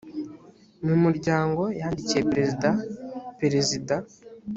[0.85, 2.69] mumuryango yandikiye perezida
[3.39, 3.95] perezida